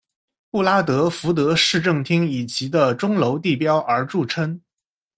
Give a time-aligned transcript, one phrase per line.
[0.49, 4.59] 布拉德福德市政厅以其的钟楼地标而着称。